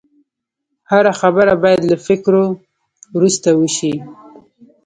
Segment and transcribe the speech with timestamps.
[0.91, 2.43] هره خبره باید له فکرو
[3.15, 3.93] وروسته وشي